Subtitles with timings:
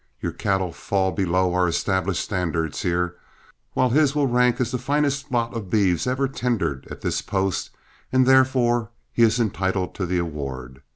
[0.19, 3.17] Your cattle fall below our established standards here,
[3.73, 7.21] while his will take rank as the finest lot of beeves ever tendered at this
[7.21, 7.69] post,
[8.11, 10.81] and therefore he is entitled to the award.